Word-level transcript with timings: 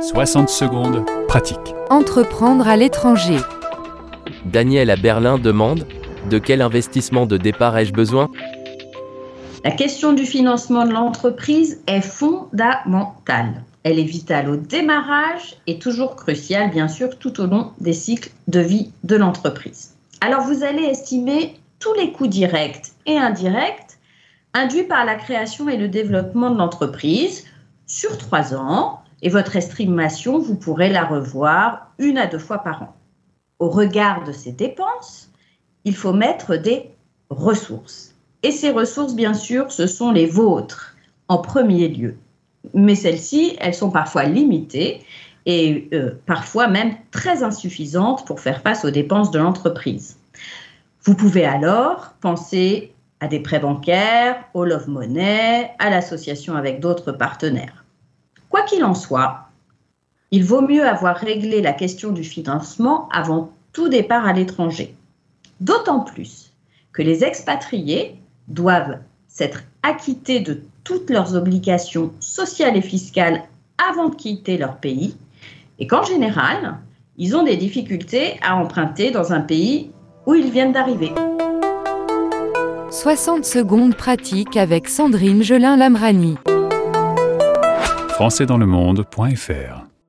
60 0.00 0.48
secondes, 0.48 1.04
pratique. 1.28 1.74
Entreprendre 1.90 2.66
à 2.66 2.74
l'étranger. 2.74 3.36
Daniel 4.46 4.88
à 4.88 4.96
Berlin 4.96 5.36
demande 5.36 5.86
De 6.30 6.38
quel 6.38 6.62
investissement 6.62 7.26
de 7.26 7.36
départ 7.36 7.76
ai-je 7.76 7.92
besoin? 7.92 8.30
La 9.62 9.72
question 9.72 10.14
du 10.14 10.24
financement 10.24 10.86
de 10.86 10.92
l'entreprise 10.92 11.82
est 11.86 12.00
fondamentale. 12.00 13.62
Elle 13.82 13.98
est 13.98 14.04
vitale 14.04 14.48
au 14.48 14.56
démarrage 14.56 15.56
et 15.66 15.78
toujours 15.78 16.16
cruciale, 16.16 16.70
bien 16.70 16.88
sûr, 16.88 17.18
tout 17.18 17.38
au 17.38 17.46
long 17.46 17.72
des 17.78 17.92
cycles 17.92 18.30
de 18.48 18.60
vie 18.60 18.92
de 19.04 19.16
l'entreprise. 19.16 19.96
Alors, 20.22 20.40
vous 20.40 20.64
allez 20.64 20.84
estimer 20.84 21.56
tous 21.78 21.92
les 21.92 22.12
coûts 22.12 22.26
directs 22.26 22.92
et 23.04 23.18
indirects 23.18 23.98
induits 24.54 24.84
par 24.84 25.04
la 25.04 25.16
création 25.16 25.68
et 25.68 25.76
le 25.76 25.88
développement 25.88 26.50
de 26.50 26.56
l'entreprise 26.56 27.44
sur 27.86 28.16
trois 28.16 28.54
ans, 28.54 28.99
et 29.22 29.28
votre 29.28 29.56
estimation, 29.56 30.38
vous 30.38 30.54
pourrez 30.56 30.88
la 30.88 31.04
revoir 31.04 31.92
une 31.98 32.18
à 32.18 32.26
deux 32.26 32.38
fois 32.38 32.58
par 32.58 32.82
an. 32.82 32.96
Au 33.58 33.68
regard 33.68 34.24
de 34.24 34.32
ces 34.32 34.52
dépenses, 34.52 35.30
il 35.84 35.94
faut 35.94 36.12
mettre 36.12 36.56
des 36.56 36.90
ressources. 37.28 38.14
Et 38.42 38.50
ces 38.50 38.70
ressources, 38.70 39.14
bien 39.14 39.34
sûr, 39.34 39.70
ce 39.70 39.86
sont 39.86 40.10
les 40.10 40.26
vôtres 40.26 40.96
en 41.28 41.38
premier 41.38 41.88
lieu. 41.88 42.16
Mais 42.74 42.94
celles-ci, 42.94 43.56
elles 43.60 43.74
sont 43.74 43.90
parfois 43.90 44.24
limitées 44.24 45.02
et 45.46 45.88
euh, 45.92 46.12
parfois 46.26 46.68
même 46.68 46.94
très 47.10 47.42
insuffisantes 47.42 48.26
pour 48.26 48.40
faire 48.40 48.60
face 48.62 48.84
aux 48.84 48.90
dépenses 48.90 49.30
de 49.30 49.38
l'entreprise. 49.38 50.18
Vous 51.04 51.14
pouvez 51.14 51.44
alors 51.44 52.14
penser 52.20 52.92
à 53.20 53.28
des 53.28 53.40
prêts 53.40 53.60
bancaires, 53.60 54.42
au 54.54 54.64
Love 54.64 54.88
Money, 54.88 55.70
à 55.78 55.90
l'association 55.90 56.56
avec 56.56 56.80
d'autres 56.80 57.12
partenaires. 57.12 57.79
Quoi 58.60 58.68
qu'il 58.68 58.84
en 58.84 58.92
soit, 58.92 59.46
il 60.30 60.44
vaut 60.44 60.60
mieux 60.60 60.86
avoir 60.86 61.16
réglé 61.16 61.62
la 61.62 61.72
question 61.72 62.12
du 62.12 62.22
financement 62.22 63.08
avant 63.10 63.52
tout 63.72 63.88
départ 63.88 64.26
à 64.26 64.34
l'étranger. 64.34 64.94
D'autant 65.60 66.00
plus 66.00 66.52
que 66.92 67.00
les 67.00 67.24
expatriés 67.24 68.16
doivent 68.48 68.98
s'être 69.28 69.62
acquittés 69.82 70.40
de 70.40 70.60
toutes 70.84 71.08
leurs 71.08 71.34
obligations 71.34 72.12
sociales 72.20 72.76
et 72.76 72.82
fiscales 72.82 73.44
avant 73.90 74.10
de 74.10 74.14
quitter 74.14 74.58
leur 74.58 74.76
pays 74.76 75.16
et 75.78 75.86
qu'en 75.86 76.02
général, 76.02 76.76
ils 77.16 77.34
ont 77.34 77.44
des 77.44 77.56
difficultés 77.56 78.38
à 78.42 78.56
emprunter 78.56 79.10
dans 79.10 79.32
un 79.32 79.40
pays 79.40 79.90
où 80.26 80.34
ils 80.34 80.50
viennent 80.50 80.72
d'arriver. 80.72 81.12
60 82.90 83.46
secondes 83.46 83.94
pratique 83.94 84.58
avec 84.58 84.86
Sandrine 84.90 85.42
Gelin-Lamrani. 85.42 86.36
Françaisdanslemonde.fr 88.20 89.99